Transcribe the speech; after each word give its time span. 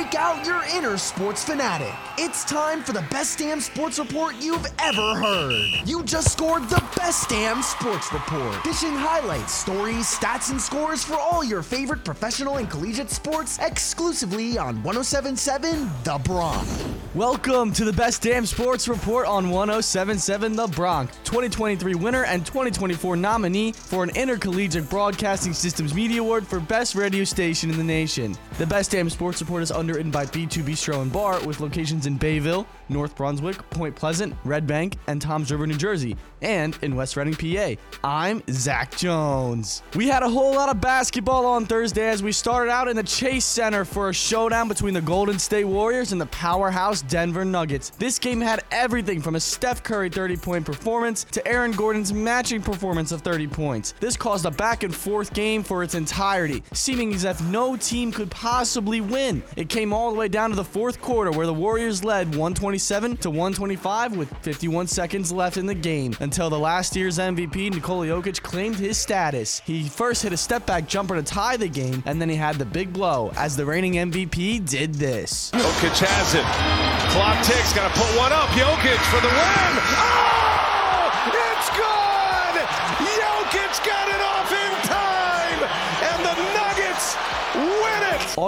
break 0.00 0.14
out 0.14 0.46
your 0.46 0.62
inner 0.74 0.96
sports 0.96 1.44
fanatic. 1.44 1.92
It's 2.16 2.42
time 2.44 2.82
for 2.82 2.92
the 2.92 3.04
best 3.10 3.38
damn 3.38 3.60
sports 3.60 3.98
report 3.98 4.34
you've 4.40 4.66
ever 4.78 5.14
heard. 5.14 5.82
You 5.84 6.02
just 6.04 6.32
scored 6.32 6.70
the 6.70 6.82
best 6.96 7.28
damn 7.28 7.60
sports 7.60 8.10
report, 8.10 8.64
dishing 8.64 8.94
highlights, 8.94 9.52
stories, 9.52 10.06
stats, 10.06 10.50
and 10.50 10.60
scores 10.60 11.04
for 11.04 11.16
all 11.16 11.44
your 11.44 11.62
favorite 11.62 12.02
professional 12.02 12.56
and 12.56 12.70
collegiate 12.70 13.10
sports 13.10 13.58
exclusively 13.60 14.56
on 14.56 14.82
1077 14.82 15.90
The 16.04 16.18
Bronx. 16.24 16.82
Welcome 17.16 17.72
to 17.72 17.84
the 17.84 17.92
Best 17.92 18.22
Damn 18.22 18.46
Sports 18.46 18.86
Report 18.86 19.26
on 19.26 19.50
1077 19.50 20.54
The 20.54 20.68
Bronx, 20.68 21.16
2023 21.24 21.96
winner 21.96 22.24
and 22.24 22.46
2024 22.46 23.16
nominee 23.16 23.72
for 23.72 24.04
an 24.04 24.10
Intercollegiate 24.10 24.88
Broadcasting 24.88 25.52
Systems 25.52 25.92
Media 25.92 26.20
Award 26.20 26.46
for 26.46 26.60
Best 26.60 26.94
Radio 26.94 27.24
Station 27.24 27.68
in 27.68 27.76
the 27.76 27.82
nation. 27.82 28.36
The 28.58 28.66
Best 28.66 28.92
Damn 28.92 29.10
Sports 29.10 29.40
Report 29.40 29.60
is 29.60 29.72
underwritten 29.72 30.12
by 30.12 30.24
B2 30.24 30.62
Bistro 30.62 31.02
and 31.02 31.12
Bar 31.12 31.44
with 31.44 31.58
locations 31.58 32.06
in 32.06 32.16
Bayville, 32.16 32.64
North 32.90 33.14
Brunswick, 33.16 33.68
Point 33.70 33.94
Pleasant, 33.94 34.34
Red 34.44 34.66
Bank, 34.66 34.96
and 35.06 35.22
Toms 35.22 35.50
River, 35.50 35.66
New 35.66 35.76
Jersey, 35.76 36.16
and 36.42 36.76
in 36.82 36.96
West 36.96 37.16
Reading, 37.16 37.34
PA. 37.34 37.80
I'm 38.02 38.42
Zach 38.50 38.96
Jones. 38.96 39.82
We 39.94 40.08
had 40.08 40.22
a 40.22 40.28
whole 40.28 40.54
lot 40.54 40.68
of 40.68 40.80
basketball 40.80 41.46
on 41.46 41.66
Thursday 41.66 42.08
as 42.08 42.22
we 42.22 42.32
started 42.32 42.70
out 42.70 42.88
in 42.88 42.96
the 42.96 43.02
Chase 43.02 43.44
Center 43.44 43.84
for 43.84 44.08
a 44.08 44.14
showdown 44.14 44.68
between 44.68 44.94
the 44.94 45.00
Golden 45.00 45.38
State 45.38 45.64
Warriors 45.64 46.12
and 46.12 46.20
the 46.20 46.26
powerhouse 46.26 47.02
Denver 47.02 47.44
Nuggets. 47.44 47.90
This 47.90 48.18
game 48.18 48.40
had 48.40 48.64
everything 48.70 49.20
from 49.20 49.36
a 49.36 49.40
Steph 49.40 49.82
Curry 49.82 50.10
30 50.10 50.36
point 50.36 50.66
performance 50.66 51.24
to 51.24 51.46
Aaron 51.46 51.72
Gordon's 51.72 52.12
matching 52.12 52.62
performance 52.62 53.12
of 53.12 53.22
30 53.22 53.46
points. 53.46 53.94
This 54.00 54.16
caused 54.16 54.46
a 54.46 54.50
back 54.50 54.82
and 54.82 54.94
forth 54.94 55.32
game 55.32 55.62
for 55.62 55.82
its 55.82 55.94
entirety, 55.94 56.62
seeming 56.72 57.14
as 57.14 57.24
if 57.24 57.42
no 57.42 57.76
team 57.76 58.12
could 58.12 58.30
possibly 58.30 59.00
win. 59.00 59.42
It 59.56 59.68
came 59.68 59.92
all 59.92 60.10
the 60.10 60.18
way 60.18 60.28
down 60.28 60.50
to 60.50 60.56
the 60.56 60.64
fourth 60.64 61.00
quarter 61.00 61.30
where 61.30 61.46
the 61.46 61.54
Warriors 61.54 62.02
led 62.02 62.34
127 62.80 63.16
to 63.18 63.30
125 63.30 64.16
with 64.16 64.34
51 64.38 64.86
seconds 64.86 65.30
left 65.30 65.58
in 65.58 65.66
the 65.66 65.74
game 65.74 66.16
until 66.20 66.48
the 66.48 66.58
last 66.58 66.96
year's 66.96 67.18
MVP 67.18 67.74
Nikola 67.74 68.06
Jokic 68.06 68.40
claimed 68.42 68.76
his 68.76 68.96
status. 68.96 69.60
He 69.66 69.86
first 69.86 70.22
hit 70.22 70.32
a 70.32 70.36
step 70.36 70.64
back 70.64 70.88
jumper 70.88 71.14
to 71.14 71.22
tie 71.22 71.58
the 71.58 71.68
game 71.68 72.02
and 72.06 72.20
then 72.20 72.30
he 72.30 72.36
had 72.36 72.56
the 72.56 72.64
big 72.64 72.92
blow 72.92 73.32
as 73.36 73.54
the 73.54 73.66
reigning 73.66 73.94
MVP 73.94 74.68
did 74.68 74.94
this. 74.94 75.50
Jokic 75.50 75.98
has 76.06 76.34
it. 76.34 77.10
Clock 77.12 77.44
ticks. 77.44 77.74
Got 77.74 77.92
to 77.92 78.00
put 78.00 78.18
one 78.18 78.32
up. 78.32 78.48
Jokic 78.50 78.98
for 79.10 79.20
the 79.20 79.28
win. 79.28 79.72
Oh! 79.92 80.39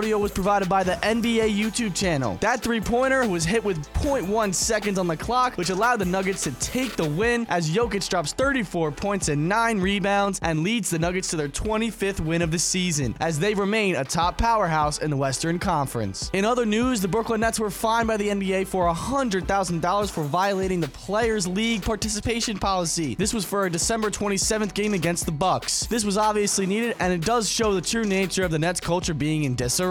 Audio 0.00 0.16
was 0.16 0.32
provided 0.32 0.66
by 0.66 0.82
the 0.82 0.92
NBA 0.92 1.54
YouTube 1.54 1.94
channel. 1.94 2.38
That 2.40 2.62
three 2.62 2.80
pointer 2.80 3.28
was 3.28 3.44
hit 3.44 3.62
with 3.62 3.86
0.1 3.92 4.54
seconds 4.54 4.98
on 4.98 5.06
the 5.06 5.14
clock, 5.14 5.58
which 5.58 5.68
allowed 5.68 5.98
the 5.98 6.06
Nuggets 6.06 6.42
to 6.44 6.52
take 6.52 6.96
the 6.96 7.06
win 7.06 7.44
as 7.50 7.70
Jokic 7.70 8.08
drops 8.08 8.32
34 8.32 8.92
points 8.92 9.28
and 9.28 9.46
9 9.46 9.78
rebounds 9.78 10.38
and 10.42 10.62
leads 10.62 10.88
the 10.88 10.98
Nuggets 10.98 11.28
to 11.28 11.36
their 11.36 11.50
25th 11.50 12.20
win 12.20 12.40
of 12.40 12.50
the 12.50 12.58
season 12.58 13.14
as 13.20 13.38
they 13.38 13.52
remain 13.52 13.94
a 13.94 14.02
top 14.02 14.38
powerhouse 14.38 14.96
in 15.00 15.10
the 15.10 15.18
Western 15.18 15.58
Conference. 15.58 16.30
In 16.32 16.46
other 16.46 16.64
news, 16.64 17.02
the 17.02 17.08
Brooklyn 17.08 17.42
Nets 17.42 17.60
were 17.60 17.68
fined 17.68 18.08
by 18.08 18.16
the 18.16 18.28
NBA 18.28 18.68
for 18.68 18.90
$100,000 18.90 20.10
for 20.10 20.24
violating 20.24 20.80
the 20.80 20.88
Players 20.88 21.46
League 21.46 21.82
participation 21.82 22.58
policy. 22.58 23.16
This 23.16 23.34
was 23.34 23.44
for 23.44 23.66
a 23.66 23.70
December 23.70 24.10
27th 24.10 24.72
game 24.72 24.94
against 24.94 25.26
the 25.26 25.32
Bucks. 25.32 25.86
This 25.88 26.06
was 26.06 26.16
obviously 26.16 26.64
needed 26.64 26.96
and 27.00 27.12
it 27.12 27.20
does 27.20 27.50
show 27.50 27.74
the 27.74 27.82
true 27.82 28.04
nature 28.04 28.44
of 28.44 28.50
the 28.50 28.58
Nets 28.58 28.80
culture 28.80 29.12
being 29.12 29.44
in 29.44 29.54
disarray. 29.54 29.89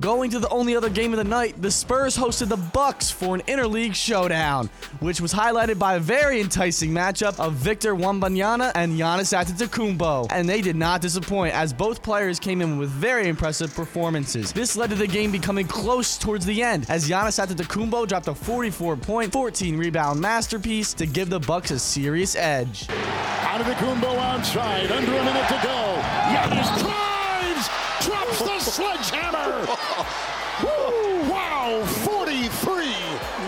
Going 0.00 0.30
to 0.30 0.38
the 0.38 0.48
only 0.50 0.76
other 0.76 0.88
game 0.88 1.12
of 1.12 1.16
the 1.16 1.24
night, 1.24 1.60
the 1.60 1.70
Spurs 1.70 2.16
hosted 2.16 2.48
the 2.48 2.56
Bucks 2.56 3.10
for 3.10 3.34
an 3.34 3.42
interleague 3.42 3.94
showdown, 3.94 4.70
which 5.00 5.20
was 5.20 5.32
highlighted 5.32 5.78
by 5.78 5.94
a 5.94 6.00
very 6.00 6.40
enticing 6.40 6.90
matchup 6.90 7.38
of 7.40 7.54
Victor 7.54 7.94
Wembanyama 7.96 8.70
and 8.76 8.98
Giannis 8.98 9.36
Antetokounmpo, 9.36 10.28
and 10.30 10.48
they 10.48 10.60
did 10.60 10.76
not 10.76 11.00
disappoint 11.00 11.54
as 11.54 11.72
both 11.72 12.02
players 12.02 12.38
came 12.38 12.62
in 12.62 12.78
with 12.78 12.90
very 12.90 13.28
impressive 13.28 13.74
performances. 13.74 14.52
This 14.52 14.76
led 14.76 14.90
to 14.90 14.96
the 14.96 15.06
game 15.06 15.32
becoming 15.32 15.66
close 15.66 16.16
towards 16.16 16.46
the 16.46 16.62
end 16.62 16.86
as 16.88 17.08
Giannis 17.08 17.44
Antetokounmpo 17.44 18.06
dropped 18.06 18.28
a 18.28 18.32
44-point, 18.32 19.32
14-rebound 19.32 20.20
masterpiece 20.20 20.94
to 20.94 21.06
give 21.06 21.28
the 21.28 21.40
Bucks 21.40 21.72
a 21.72 21.78
serious 21.78 22.36
edge. 22.36 22.86
Antetokounmpo 22.86 24.16
outside, 24.16 24.92
under 24.92 25.12
a 25.12 25.24
minute 25.24 25.48
to 25.48 25.60
go. 25.64 26.00
Giannis 26.30 26.80
drops 26.80 27.09
the 28.40 28.58
sledgehammer. 28.60 29.66
Wow, 30.62 31.84
43. 31.86 32.90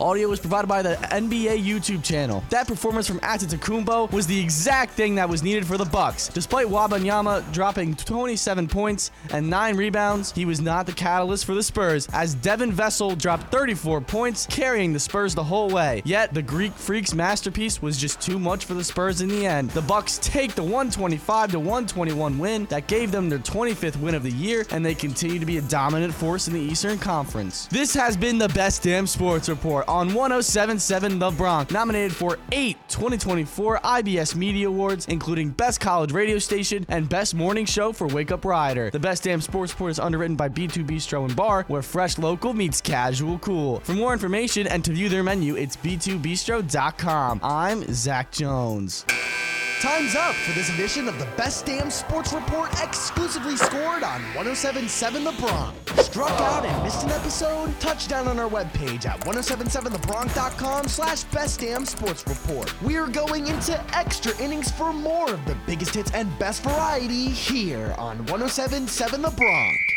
Audio 0.00 0.28
was 0.28 0.38
provided 0.38 0.68
by 0.68 0.80
the 0.80 0.94
NBA 1.10 1.64
YouTube 1.64 2.04
channel. 2.04 2.44
That 2.50 2.68
performance 2.68 3.08
from 3.08 3.18
Antetokounmpo 3.20 4.12
was 4.12 4.28
the 4.28 4.40
exact 4.40 4.92
thing 4.92 5.16
that 5.16 5.28
was 5.28 5.42
needed 5.42 5.66
for 5.66 5.76
the 5.76 5.84
Bucks. 5.84 6.28
Despite 6.28 6.68
Wembanyama 6.68 7.52
dropping 7.52 7.96
27 7.96 8.68
points 8.68 9.10
and 9.32 9.50
9 9.50 9.76
rebounds, 9.76 10.30
he 10.32 10.44
was 10.44 10.60
not 10.60 10.86
the 10.86 10.92
catalyst 10.92 11.44
for 11.44 11.54
the 11.54 11.64
Spurs 11.64 12.06
as 12.12 12.36
Devin 12.36 12.72
Vassell 12.72 13.18
dropped 13.18 13.50
34 13.50 14.00
points, 14.02 14.46
carrying 14.46 14.92
the 14.92 15.00
Spurs 15.00 15.34
the 15.34 15.42
whole 15.42 15.68
way. 15.68 16.00
Yet 16.04 16.32
the 16.32 16.42
Greek 16.42 16.72
Freak's 16.74 17.12
masterpiece 17.12 17.82
was 17.82 17.98
just 17.98 18.20
too 18.20 18.38
much 18.38 18.66
for 18.66 18.74
the 18.74 18.84
Spurs 18.84 19.20
in 19.20 19.28
the 19.28 19.46
end. 19.46 19.70
The 19.70 19.82
Bucks 19.82 20.18
take 20.22 20.54
the 20.54 20.62
125 20.62 21.50
to 21.52 21.58
121 21.58 22.38
win 22.38 22.66
that 22.66 22.86
gave 22.86 23.10
them 23.10 23.28
their 23.28 23.40
25th 23.40 23.96
win 23.96 24.14
of 24.14 24.22
the 24.22 24.30
year, 24.30 24.64
and 24.70 24.86
they 24.86 24.94
continue 24.94 25.40
to 25.40 25.46
be 25.46 25.58
a 25.58 25.62
dominant 25.62 26.14
force 26.14 26.46
in 26.46 26.54
the 26.54 26.60
Eastern 26.60 26.97
Conference. 26.98 27.66
This 27.66 27.94
has 27.94 28.16
been 28.16 28.38
the 28.38 28.48
best 28.48 28.82
damn 28.82 29.06
sports 29.06 29.48
report 29.48 29.86
on 29.88 30.14
1077 30.14 31.18
The 31.18 31.30
Bronx, 31.30 31.72
nominated 31.72 32.14
for 32.14 32.38
eight 32.52 32.76
2024 32.88 33.78
IBS 33.78 34.34
Media 34.34 34.68
Awards, 34.68 35.06
including 35.06 35.50
Best 35.50 35.80
College 35.80 36.12
Radio 36.12 36.38
Station 36.38 36.84
and 36.88 37.08
Best 37.08 37.34
Morning 37.34 37.64
Show 37.64 37.92
for 37.92 38.06
Wake 38.08 38.30
Up 38.32 38.44
Rider. 38.44 38.90
The 38.90 38.98
Best 38.98 39.24
Damn 39.24 39.40
Sports 39.40 39.72
Report 39.72 39.92
is 39.92 39.98
underwritten 39.98 40.36
by 40.36 40.48
B2 40.48 40.86
Bistro 40.86 41.24
and 41.24 41.34
Bar, 41.34 41.64
where 41.68 41.82
fresh 41.82 42.18
local 42.18 42.52
meets 42.52 42.80
casual 42.80 43.38
cool. 43.38 43.80
For 43.80 43.92
more 43.92 44.12
information 44.12 44.66
and 44.66 44.84
to 44.84 44.92
view 44.92 45.08
their 45.08 45.22
menu, 45.22 45.56
it's 45.56 45.76
b2bistro.com. 45.76 47.40
I'm 47.42 47.92
Zach 47.92 48.30
Jones. 48.32 49.04
Time's 49.80 50.16
up 50.16 50.34
for 50.34 50.50
this 50.54 50.70
edition 50.74 51.06
of 51.06 51.20
the 51.20 51.26
Best 51.36 51.64
Damn 51.64 51.88
Sports 51.88 52.32
Report 52.32 52.68
exclusively 52.82 53.56
scored 53.56 54.02
on 54.02 54.22
1077 54.34 55.22
The 55.22 55.30
Bronx. 55.38 56.04
Struck 56.04 56.32
out 56.32 56.64
and 56.64 56.82
missed 56.82 57.04
an 57.04 57.10
episode? 57.10 57.78
Touchdown 57.78 58.26
on 58.26 58.40
our 58.40 58.50
webpage 58.50 59.06
at 59.06 59.20
1077thebronx.com 59.20 60.88
slash 60.88 61.22
Best 61.24 61.60
Damn 61.60 61.84
Sports 61.84 62.24
Report. 62.26 62.74
We're 62.82 63.06
going 63.06 63.46
into 63.46 63.80
extra 63.96 64.36
innings 64.42 64.68
for 64.72 64.92
more 64.92 65.30
of 65.30 65.44
the 65.46 65.56
biggest 65.64 65.94
hits 65.94 66.10
and 66.10 66.36
best 66.40 66.64
variety 66.64 67.28
here 67.28 67.94
on 67.98 68.18
1077 68.26 69.22
The 69.22 69.30
Bronx. 69.30 69.87